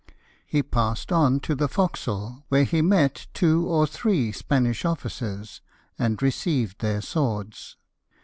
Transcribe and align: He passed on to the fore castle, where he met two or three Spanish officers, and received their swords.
He 0.47 0.63
passed 0.63 1.11
on 1.11 1.41
to 1.41 1.53
the 1.53 1.67
fore 1.67 1.89
castle, 1.89 2.43
where 2.49 2.63
he 2.63 2.81
met 2.81 3.27
two 3.35 3.67
or 3.67 3.85
three 3.85 4.31
Spanish 4.31 4.83
officers, 4.83 5.61
and 5.99 6.19
received 6.23 6.79
their 6.81 7.01
swords. 7.01 7.77